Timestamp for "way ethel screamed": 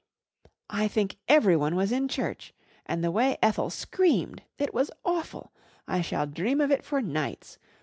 3.11-4.41